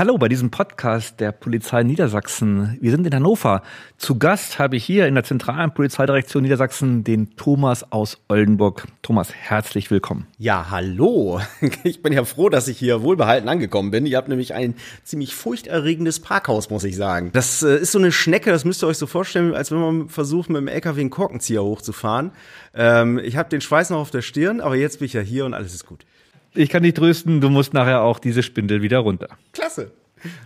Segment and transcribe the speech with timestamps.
[0.00, 2.78] Hallo bei diesem Podcast der Polizei Niedersachsen.
[2.80, 3.60] Wir sind in Hannover.
[3.98, 8.86] Zu Gast habe ich hier in der zentralen Polizeidirektion Niedersachsen den Thomas aus Oldenburg.
[9.02, 10.26] Thomas, herzlich willkommen.
[10.38, 11.42] Ja, hallo.
[11.84, 14.06] Ich bin ja froh, dass ich hier wohlbehalten angekommen bin.
[14.06, 14.74] Ihr habt nämlich ein
[15.04, 17.28] ziemlich furchterregendes Parkhaus, muss ich sagen.
[17.34, 20.08] Das äh, ist so eine Schnecke, das müsst ihr euch so vorstellen, als wenn man
[20.08, 22.30] versucht, mit dem LKW einen Korkenzieher hochzufahren.
[22.72, 25.44] Ähm, ich habe den Schweiß noch auf der Stirn, aber jetzt bin ich ja hier
[25.44, 26.06] und alles ist gut.
[26.54, 29.28] Ich kann dich trösten, du musst nachher auch diese Spindel wieder runter.
[29.52, 29.92] Klasse.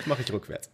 [0.06, 0.70] Mache ich rückwärts.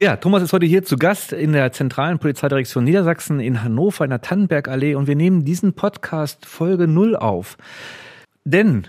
[0.00, 4.10] Ja, Thomas ist heute hier zu Gast in der zentralen Polizeidirektion Niedersachsen in Hannover in
[4.10, 7.56] der Tannenbergallee und wir nehmen diesen Podcast Folge 0 auf.
[8.44, 8.86] Denn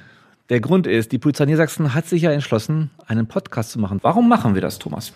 [0.50, 4.00] der Grund ist, die Polizei Niedersachsen hat sich ja entschlossen, einen Podcast zu machen.
[4.02, 5.14] Warum machen wir das, Thomas?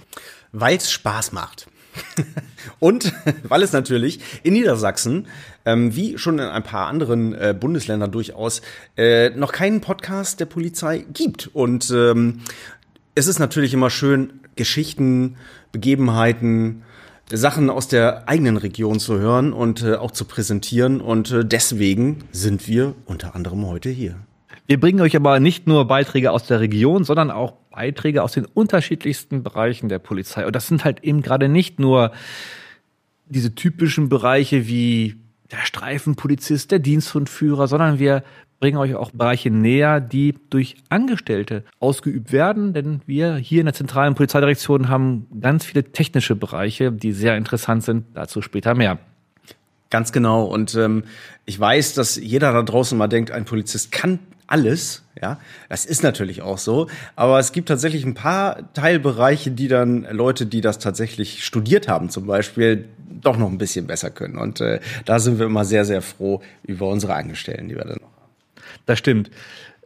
[0.51, 1.67] Weil es Spaß macht.
[2.79, 5.27] Und weil es natürlich in Niedersachsen,
[5.66, 8.62] ähm, wie schon in ein paar anderen äh, Bundesländern durchaus,
[8.98, 11.48] äh, noch keinen Podcast der Polizei gibt.
[11.53, 12.41] Und ähm,
[13.15, 15.38] es ist natürlich immer schön, Geschichten,
[15.71, 16.84] Begebenheiten,
[17.31, 21.01] Sachen aus der eigenen Region zu hören und äh, auch zu präsentieren.
[21.01, 24.15] Und äh, deswegen sind wir unter anderem heute hier.
[24.65, 28.44] Wir bringen euch aber nicht nur Beiträge aus der Region, sondern auch Beiträge aus den
[28.44, 30.46] unterschiedlichsten Bereichen der Polizei.
[30.46, 32.12] Und das sind halt eben gerade nicht nur
[33.30, 35.16] diese typischen Bereiche wie
[35.49, 38.24] der Streifenpolizist, der Diensthundführer, sondern wir
[38.60, 43.74] bringen euch auch Bereiche näher, die durch Angestellte ausgeübt werden, denn wir hier in der
[43.74, 48.07] zentralen Polizeidirektion haben ganz viele technische Bereiche, die sehr interessant sind.
[48.13, 49.00] Dazu später mehr.
[49.90, 50.44] Ganz genau.
[50.44, 51.04] Und ähm,
[51.46, 55.03] ich weiß, dass jeder da draußen mal denkt, ein Polizist kann alles.
[55.21, 56.87] Ja, das ist natürlich auch so.
[57.15, 62.09] Aber es gibt tatsächlich ein paar Teilbereiche, die dann Leute, die das tatsächlich studiert haben,
[62.09, 62.85] zum Beispiel,
[63.21, 64.38] doch noch ein bisschen besser können.
[64.38, 67.97] Und äh, da sind wir immer sehr, sehr froh über unsere Angestellten, die wir dann
[67.97, 68.31] noch haben.
[68.85, 69.29] Das stimmt.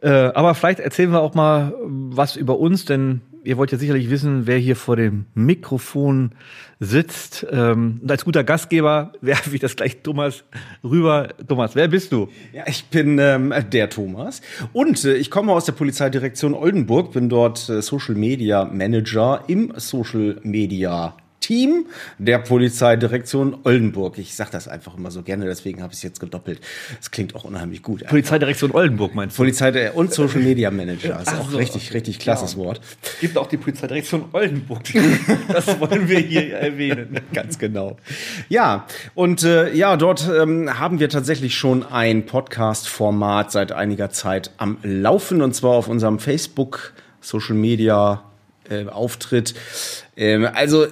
[0.02, 4.10] Äh, aber vielleicht erzählen wir auch mal was über uns, denn ihr wollt ja sicherlich
[4.10, 6.32] wissen, wer hier vor dem Mikrofon
[6.80, 7.46] sitzt.
[7.50, 10.44] Ähm, und als guter Gastgeber werfe ich das gleich Thomas
[10.82, 11.28] rüber.
[11.46, 12.28] Thomas, wer bist du?
[12.52, 14.40] Ja, ich bin ähm, der Thomas
[14.72, 19.72] und äh, ich komme aus der Polizeidirektion Oldenburg, bin dort äh, Social Media Manager im
[19.76, 24.16] Social Media Team der Polizeidirektion Oldenburg.
[24.16, 26.58] Ich sage das einfach immer so gerne, deswegen habe ich es jetzt gedoppelt.
[26.98, 28.06] Es klingt auch unheimlich gut.
[28.06, 29.42] Polizeidirektion Oldenburg meinst du?
[29.42, 31.20] Polizei und Social Media Manager.
[31.22, 31.58] Ist auch so.
[31.58, 32.60] richtig, richtig klasses ja.
[32.60, 32.80] Wort.
[33.20, 34.84] Gibt auch die Polizeidirektion Oldenburg.
[35.48, 37.20] Das wollen wir hier erwähnen.
[37.34, 37.98] Ganz genau.
[38.48, 44.50] Ja, und äh, ja, dort ähm, haben wir tatsächlich schon ein Podcast-Format seit einiger Zeit
[44.56, 48.24] am Laufen und zwar auf unserem Facebook Social Media
[48.70, 49.54] äh, Auftritt.
[50.16, 50.86] Ähm, also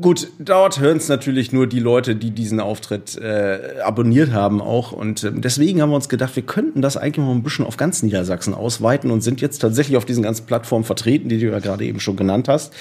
[0.00, 4.92] Gut, dort hören es natürlich nur die Leute, die diesen Auftritt äh, abonniert haben auch.
[4.92, 7.76] Und äh, deswegen haben wir uns gedacht, wir könnten das eigentlich mal ein bisschen auf
[7.76, 11.58] ganz Niedersachsen ausweiten und sind jetzt tatsächlich auf diesen ganzen Plattformen vertreten, die du ja
[11.58, 12.72] gerade eben schon genannt hast.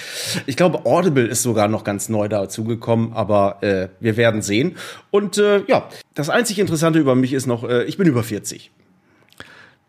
[0.45, 4.77] Ich glaube, Audible ist sogar noch ganz neu dazugekommen, aber äh, wir werden sehen.
[5.09, 8.71] Und äh, ja, das einzig Interessante über mich ist noch, äh, ich bin über 40.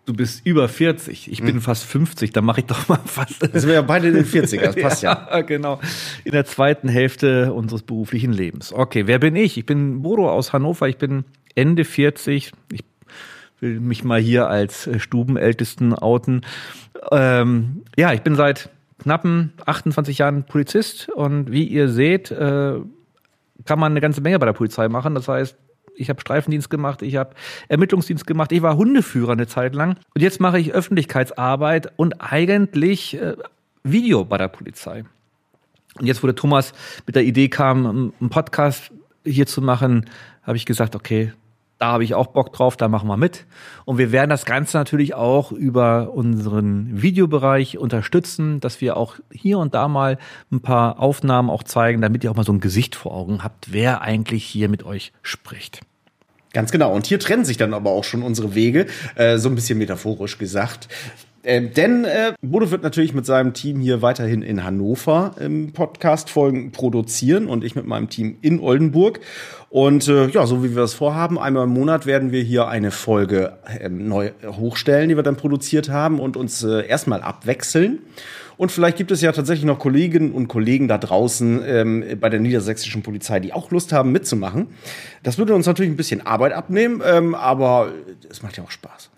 [0.05, 1.61] Du bist über 40, ich bin hm.
[1.61, 3.41] fast 50, da mache ich doch mal fast.
[3.41, 5.41] Das sind wir ja beide in den 40 das passt ja, ja.
[5.43, 5.81] Genau.
[6.25, 8.73] In der zweiten Hälfte unseres beruflichen Lebens.
[8.73, 9.57] Okay, wer bin ich?
[9.57, 11.25] Ich bin Bodo aus Hannover, ich bin
[11.55, 12.53] Ende 40.
[12.73, 12.85] Ich
[13.61, 16.45] will mich mal hier als Stubenältesten outen.
[17.13, 22.75] Ähm, ja, ich bin seit knappen 28 Jahren Polizist und wie ihr seht, äh,
[23.65, 25.15] kann man eine ganze Menge bei der Polizei machen.
[25.15, 25.57] Das heißt,
[25.97, 27.35] ich habe Streifendienst gemacht, ich habe
[27.69, 33.21] Ermittlungsdienst gemacht, ich war Hundeführer eine Zeit lang und jetzt mache ich Öffentlichkeitsarbeit und eigentlich
[33.21, 33.37] äh,
[33.83, 35.05] Video bei der Polizei.
[35.99, 36.73] Und jetzt, wo der Thomas
[37.07, 38.93] mit der Idee kam, einen Podcast
[39.25, 40.09] hier zu machen,
[40.43, 41.33] habe ich gesagt, okay,
[41.83, 43.45] da habe ich auch Bock drauf, da machen wir mit.
[43.85, 49.59] Und wir werden das Ganze natürlich auch über unseren Videobereich unterstützen, dass wir auch hier
[49.59, 50.19] und da mal
[50.53, 53.73] ein paar Aufnahmen auch zeigen, damit ihr auch mal so ein Gesicht vor Augen habt,
[53.73, 55.81] wer eigentlich hier mit euch spricht.
[56.53, 56.95] Ganz genau.
[56.95, 60.39] Und hier trennen sich dann aber auch schon unsere Wege, äh, so ein bisschen metaphorisch
[60.39, 60.87] gesagt.
[61.43, 66.71] Äh, denn äh, Bodo wird natürlich mit seinem Team hier weiterhin in Hannover ähm, Podcast-Folgen
[66.71, 69.21] produzieren und ich mit meinem Team in Oldenburg.
[69.69, 72.93] Und äh, ja, so wie wir das vorhaben, einmal im Monat werden wir hier eine
[72.93, 77.99] Folge äh, neu hochstellen, die wir dann produziert haben und uns äh, erstmal abwechseln.
[78.57, 82.39] Und vielleicht gibt es ja tatsächlich noch Kolleginnen und Kollegen da draußen ähm, bei der
[82.39, 84.69] niedersächsischen Polizei, die auch Lust haben mitzumachen.
[85.25, 87.93] Das würde uns natürlich ein bisschen Arbeit abnehmen, ähm, aber
[88.31, 89.11] es macht ja auch Spaß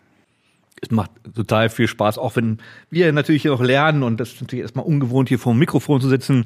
[0.85, 2.59] es macht total viel Spaß, auch wenn
[2.91, 6.09] wir natürlich noch lernen und das ist natürlich erstmal ungewohnt, hier vor dem Mikrofon zu
[6.09, 6.45] sitzen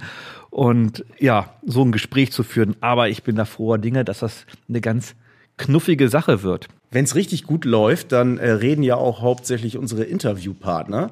[0.51, 2.77] und ja, so ein Gespräch zu führen.
[2.81, 5.15] Aber ich bin da froher Dinge, dass das eine ganz
[5.59, 6.69] knuffige Sache wird.
[6.91, 11.11] Wenn es richtig gut läuft, dann äh, reden ja auch hauptsächlich unsere Interviewpartner,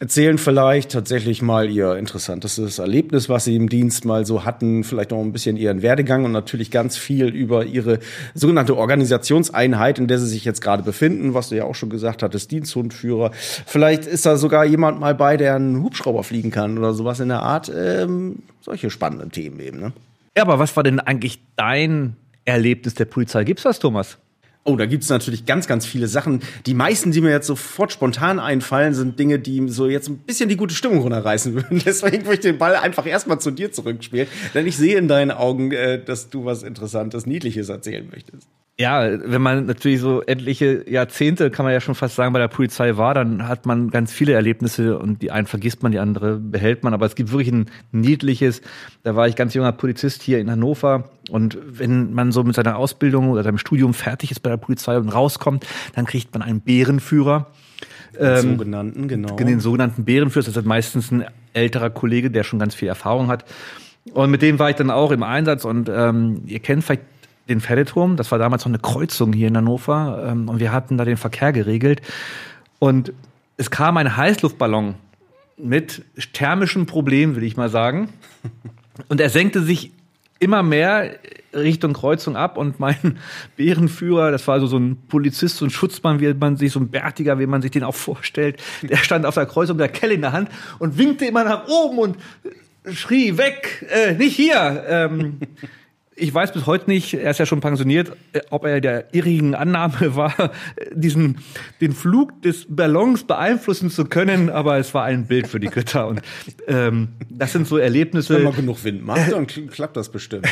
[0.00, 5.12] erzählen vielleicht tatsächlich mal ihr interessantestes Erlebnis, was sie im Dienst mal so hatten, vielleicht
[5.12, 8.00] auch ein bisschen ihren Werdegang und natürlich ganz viel über ihre
[8.34, 12.24] sogenannte Organisationseinheit, in der sie sich jetzt gerade befinden, was du ja auch schon gesagt
[12.24, 13.30] hattest, Diensthundführer.
[13.32, 17.28] Vielleicht ist da sogar jemand mal bei, der einen Hubschrauber fliegen kann oder sowas in
[17.28, 17.70] der Art.
[17.72, 19.92] Ähm, solche spannenden Themen eben, ne?
[20.36, 23.44] Ja, aber was war denn eigentlich dein Erlebnis der Polizei?
[23.44, 24.18] Gibt's das, Thomas?
[24.64, 26.40] Oh, da gibt's natürlich ganz, ganz viele Sachen.
[26.66, 30.48] Die meisten, die mir jetzt sofort spontan einfallen, sind Dinge, die so jetzt ein bisschen
[30.48, 31.82] die gute Stimmung runterreißen würden.
[31.84, 34.28] Deswegen würde ich den Ball einfach erstmal zu dir zurückspielen.
[34.54, 38.46] Denn ich sehe in deinen Augen, äh, dass du was Interessantes, Niedliches erzählen möchtest.
[38.78, 42.48] Ja, wenn man natürlich so etliche Jahrzehnte, kann man ja schon fast sagen, bei der
[42.48, 46.38] Polizei war, dann hat man ganz viele Erlebnisse und die einen vergisst man, die andere
[46.38, 46.94] behält man.
[46.94, 48.62] Aber es gibt wirklich ein niedliches,
[49.02, 52.76] da war ich ganz junger Polizist hier in Hannover und wenn man so mit seiner
[52.76, 56.62] Ausbildung oder seinem Studium fertig ist bei der Polizei und rauskommt, dann kriegt man einen
[56.62, 57.48] Bärenführer.
[58.14, 59.36] Den ähm, sogenannten, genau.
[59.36, 63.44] Den sogenannten Bärenführer, das ist meistens ein älterer Kollege, der schon ganz viel Erfahrung hat.
[64.14, 67.02] Und mit dem war ich dann auch im Einsatz und ähm, ihr kennt vielleicht
[67.48, 68.16] den Pferdeturm.
[68.16, 70.24] Das war damals noch eine Kreuzung hier in Hannover.
[70.28, 72.02] Ähm, und wir hatten da den Verkehr geregelt.
[72.78, 73.12] Und
[73.56, 74.94] es kam ein Heißluftballon
[75.56, 78.08] mit thermischen Problemen, will ich mal sagen.
[79.08, 79.92] Und er senkte sich
[80.38, 81.18] immer mehr
[81.54, 83.18] Richtung Kreuzung ab und mein
[83.56, 86.88] Bärenführer, das war also so ein Polizist, so ein Schutzmann, wie man sich, so ein
[86.88, 90.14] Bärtiger, wie man sich den auch vorstellt, der stand auf der Kreuzung mit der Kelle
[90.14, 92.16] in der Hand und winkte immer nach oben und
[92.92, 94.84] schrie weg, äh, nicht hier.
[94.88, 95.38] Ähm,
[96.16, 99.54] ich weiß bis heute nicht, er ist ja schon pensioniert, äh, ob er der irrigen
[99.54, 100.52] Annahme war,
[100.92, 101.38] diesen,
[101.80, 106.08] den Flug des Ballons beeinflussen zu können, aber es war ein Bild für die Götter
[106.08, 106.22] und
[106.66, 108.36] ähm, das sind so Erlebnisse.
[108.36, 110.46] Wenn man genug Wind macht, dann klappt das bestimmt.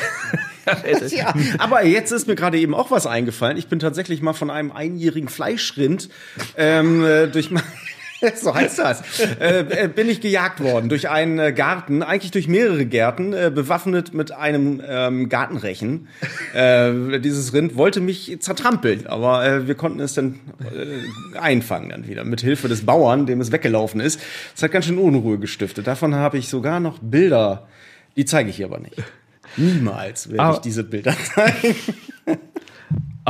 [1.10, 3.56] ja, aber jetzt ist mir gerade eben auch was eingefallen.
[3.56, 6.08] Ich bin tatsächlich mal von einem einjährigen Fleischrind
[6.56, 7.62] ähm, äh, durch mein
[8.36, 9.02] so heißt das.
[9.40, 13.50] Äh, äh, bin ich gejagt worden durch einen äh, Garten, eigentlich durch mehrere Gärten, äh,
[13.54, 16.08] bewaffnet mit einem ähm, Gartenrechen.
[16.54, 20.40] Äh, dieses Rind wollte mich zertrampeln, aber äh, wir konnten es dann
[21.38, 24.20] einfangen dann wieder mit Hilfe des Bauern, dem es weggelaufen ist.
[24.54, 25.86] Das hat ganz schön Unruhe gestiftet.
[25.86, 27.68] Davon habe ich sogar noch Bilder.
[28.16, 28.96] Die zeige ich hier aber nicht.
[29.56, 31.74] Niemals werde aber ich diese Bilder zeigen.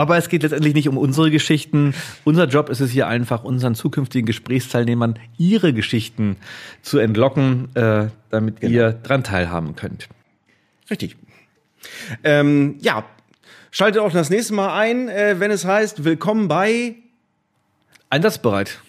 [0.01, 1.93] Aber es geht letztendlich nicht um unsere Geschichten.
[2.25, 6.37] Unser Job ist es hier einfach, unseren zukünftigen Gesprächsteilnehmern ihre Geschichten
[6.81, 8.73] zu entlocken, äh, damit genau.
[8.73, 10.09] ihr dran teilhaben könnt.
[10.91, 11.19] Richtig.
[12.25, 13.05] Ähm, ja,
[13.71, 16.95] schaltet auch das nächste Mal ein, äh, wenn es heißt, willkommen bei
[18.09, 18.81] Einsatzbereit.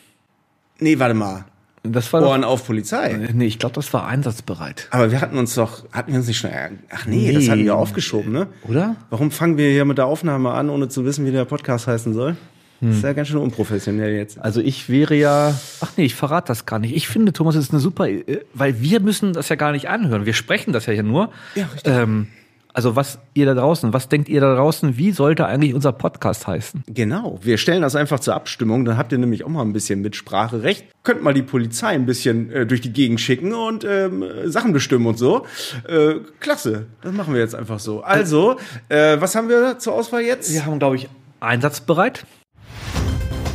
[0.80, 1.44] Nee, warte mal.
[1.84, 3.30] Das war Ohren auf Polizei.
[3.34, 4.88] Nee, ich glaube, das war einsatzbereit.
[4.92, 6.52] Aber wir hatten uns doch, hatten wir uns nicht schon,
[6.92, 8.48] ach nee, nee, das hatten wir aufgeschoben, ne?
[8.68, 8.98] Oder?
[9.10, 12.14] Warum fangen wir hier mit der Aufnahme an, ohne zu wissen, wie der Podcast heißen
[12.14, 12.36] soll?
[12.82, 12.90] Hm.
[12.90, 14.40] Das ist ja ganz schön unprofessionell jetzt.
[14.40, 16.96] Also ich wäre ja, ach nee, ich verrate das gar nicht.
[16.96, 18.08] Ich finde, Thomas, das ist eine super,
[18.54, 20.26] weil wir müssen das ja gar nicht anhören.
[20.28, 21.32] Wir sprechen das ja hier nur.
[21.56, 21.94] Ja, richtig.
[21.94, 22.28] Ähm,
[22.74, 26.48] also was ihr da draußen, was denkt ihr da draußen, wie sollte eigentlich unser Podcast
[26.48, 26.84] heißen?
[26.88, 30.02] Genau, wir stellen das einfach zur Abstimmung, dann habt ihr nämlich auch mal ein bisschen
[30.02, 30.86] Mitspracherecht.
[31.04, 35.06] Könnt mal die Polizei ein bisschen äh, durch die Gegend schicken und ähm, Sachen bestimmen
[35.06, 35.46] und so.
[35.88, 38.02] Äh, klasse, das machen wir jetzt einfach so.
[38.02, 38.58] Also,
[38.90, 40.54] äh, was haben wir zur Auswahl jetzt?
[40.54, 41.10] Wir haben, glaube ich,
[41.40, 42.26] einsatzbereit.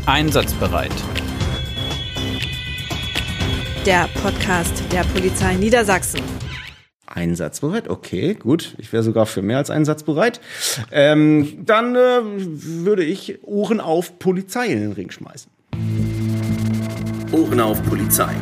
[0.07, 0.93] Einsatzbereit.
[3.87, 6.46] Der Podcast der Polizei Niedersachsen.
[7.07, 8.75] Einsatzbereit, okay, gut.
[8.79, 10.41] Ich wäre sogar für mehr als einsatzbereit.
[10.91, 15.51] Ähm, dann äh, würde ich Ohren auf Polizei in den Ring schmeißen.
[17.33, 18.35] Ohren auf Polizei.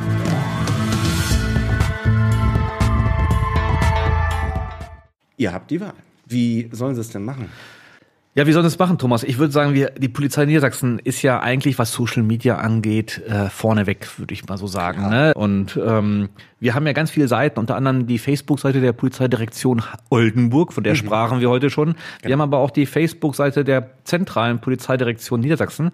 [5.36, 5.94] Ihr habt die Wahl.
[6.26, 7.50] Wie sollen sie es denn machen?
[8.36, 9.22] Ja, wie sollen das machen, Thomas?
[9.22, 13.48] Ich würde sagen, wir, die Polizei Niedersachsen ist ja eigentlich, was Social Media angeht, äh,
[13.48, 15.02] vorneweg, würde ich mal so sagen.
[15.02, 15.08] Ja.
[15.08, 15.34] Ne?
[15.34, 20.72] Und ähm, wir haben ja ganz viele Seiten, unter anderem die Facebook-Seite der Polizeidirektion Oldenburg,
[20.72, 20.98] von der mhm.
[20.98, 21.90] sprachen wir heute schon.
[21.90, 22.32] Wir genau.
[22.32, 25.92] haben aber auch die Facebook-Seite der zentralen Polizeidirektion Niedersachsen.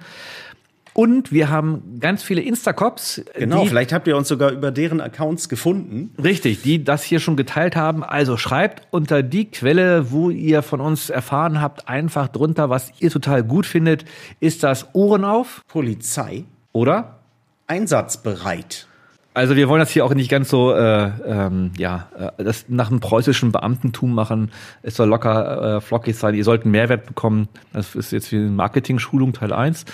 [0.92, 3.22] Und wir haben ganz viele Instacops.
[3.34, 6.12] Genau, vielleicht habt ihr uns sogar über deren Accounts gefunden.
[6.22, 8.02] Richtig, die das hier schon geteilt haben.
[8.02, 13.10] Also schreibt unter die Quelle, wo ihr von uns erfahren habt, einfach drunter, was ihr
[13.10, 14.04] total gut findet.
[14.40, 15.62] Ist das Ohren auf?
[15.68, 16.44] Polizei.
[16.72, 17.20] Oder?
[17.66, 18.88] Einsatzbereit.
[19.32, 22.90] Also wir wollen das hier auch nicht ganz so, äh, ähm, ja, äh, das nach
[22.90, 24.50] einem preußischen Beamtentum machen.
[24.82, 26.34] Es soll locker äh, flockig sein.
[26.34, 27.48] Ihr sollt einen Mehrwert bekommen.
[27.72, 29.84] Das ist jetzt wie eine Marketing-Schulung Teil 1.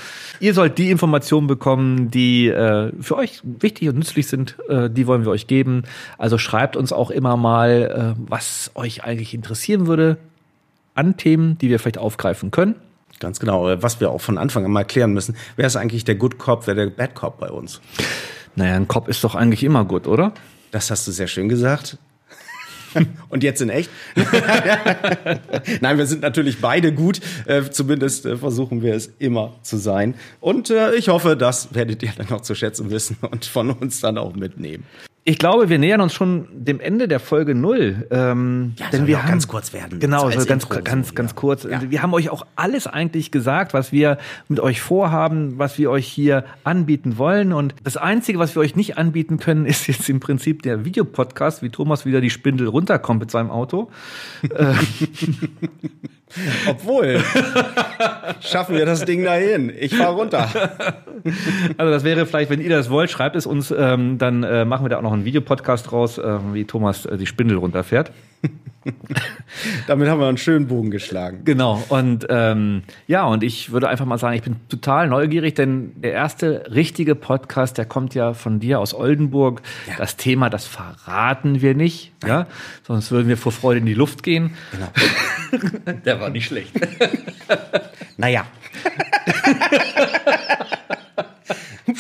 [0.41, 4.57] Ihr sollt die Informationen bekommen, die äh, für euch wichtig und nützlich sind.
[4.71, 5.83] Äh, die wollen wir euch geben.
[6.17, 10.17] Also schreibt uns auch immer mal, äh, was euch eigentlich interessieren würde
[10.95, 12.77] an Themen, die wir vielleicht aufgreifen können.
[13.21, 13.83] Ganz genau.
[13.83, 16.67] Was wir auch von Anfang an mal klären müssen, wer ist eigentlich der Good Cop,
[16.67, 17.83] wer der Bad Cop bei uns?
[18.57, 20.33] Naja, ein Cop ist doch eigentlich immer gut, oder?
[20.71, 21.99] Das hast du sehr schön gesagt.
[23.29, 23.91] Und jetzt in echt?
[25.81, 27.21] Nein, wir sind natürlich beide gut.
[27.45, 30.15] Äh, zumindest äh, versuchen wir es immer zu sein.
[30.41, 34.01] Und äh, ich hoffe, das werdet ihr dann noch zu schätzen wissen und von uns
[34.01, 34.85] dann auch mitnehmen.
[35.29, 38.07] Ich glaube, wir nähern uns schon dem Ende der Folge null.
[38.13, 39.99] Ähm, Ja, denn wir haben, ganz kurz werden.
[39.99, 41.37] Genau, So als so ganz, Intro, ganz, so, ganz ja.
[41.37, 41.65] kurz.
[41.65, 41.91] Ja.
[41.91, 46.07] Wir haben euch auch alles eigentlich gesagt, was wir mit euch vorhaben, was wir euch
[46.07, 47.53] hier anbieten wollen.
[47.53, 51.61] Und das Einzige, was wir euch nicht anbieten können, ist jetzt im Prinzip der Videopodcast,
[51.61, 53.91] wie Thomas wieder die Spindel runterkommt mit seinem Auto.
[56.69, 57.23] Obwohl,
[58.41, 59.73] schaffen wir das Ding dahin.
[59.79, 60.49] Ich fahr runter.
[61.79, 64.85] Also das wäre vielleicht, wenn ihr das wollt, schreibt es uns, ähm, dann äh, machen
[64.85, 68.13] wir da auch noch einen Videopodcast raus, äh, wie Thomas äh, die Spindel runterfährt.
[69.87, 71.43] Damit haben wir einen schönen Bogen geschlagen.
[71.45, 71.83] Genau.
[71.89, 76.13] Und ähm, ja, und ich würde einfach mal sagen, ich bin total neugierig, denn der
[76.13, 79.63] erste richtige Podcast, der kommt ja von dir aus Oldenburg.
[79.99, 82.47] Das Thema, das verraten wir nicht, ja,
[82.87, 84.55] sonst würden wir vor Freude in die Luft gehen.
[84.73, 85.97] Genau.
[86.05, 86.73] der war nicht schlecht.
[88.19, 88.47] Naja.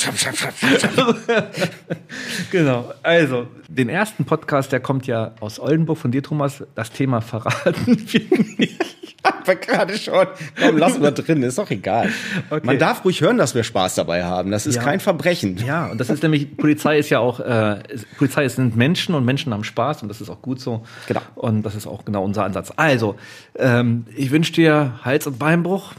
[2.50, 2.92] genau.
[3.02, 6.64] Also, den ersten Podcast, der kommt ja aus Oldenburg von dir, Thomas.
[6.74, 8.20] Das Thema verraten wir
[8.58, 8.82] nicht.
[9.22, 10.26] Aber gerade schon.
[10.60, 12.10] Komm, lassen wir drin, ist doch egal.
[12.48, 12.64] Okay.
[12.64, 14.52] Man darf ruhig hören, dass wir Spaß dabei haben.
[14.52, 14.82] Das ist Ja.
[14.82, 15.56] kein Verbrechen.
[15.66, 17.80] Ja, und das ist nämlich, Polizei ist ja auch, äh,
[18.18, 20.84] Polizei sind Menschen und Menschen haben Spaß und das ist auch gut so.
[21.08, 21.20] Genau.
[21.34, 22.72] Und das ist auch genau unser Ansatz.
[22.76, 23.16] Also,
[23.56, 25.94] ähm, ich wünsche dir Hals- und Beinbruch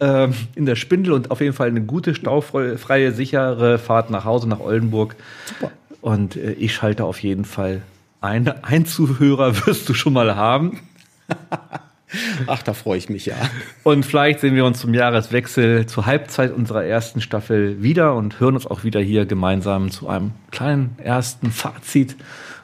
[0.00, 4.48] ähm, in der Spindel und auf jeden Fall eine gute, staufreie, sichere Fahrt nach Hause,
[4.48, 5.16] nach Oldenburg.
[5.46, 5.72] Super.
[6.00, 7.82] Und äh, ich schalte auf jeden Fall
[8.20, 8.48] ein.
[8.62, 10.80] Ein Zuhörer wirst du schon mal haben.
[12.46, 13.34] Ach, da freue ich mich ja.
[13.82, 18.54] Und vielleicht sehen wir uns zum Jahreswechsel zur Halbzeit unserer ersten Staffel wieder und hören
[18.54, 22.16] uns auch wieder hier gemeinsam zu einem kleinen ersten Fazit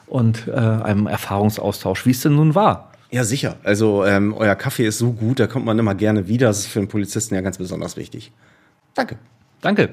[0.07, 2.92] und äh, einem Erfahrungsaustausch, wie es denn nun war.
[3.13, 3.57] Ja, sicher.
[3.63, 6.47] Also, ähm, euer Kaffee ist so gut, da kommt man immer gerne wieder.
[6.47, 8.31] Das ist für einen Polizisten ja ganz besonders wichtig.
[8.95, 9.19] Danke.
[9.61, 9.89] Danke.